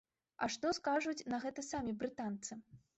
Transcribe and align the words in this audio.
А 0.45 0.49
што 0.55 0.71
скажуць 0.79 1.27
на 1.35 1.43
гэта 1.47 1.67
самі 1.71 1.97
брытанцы? 2.03 2.63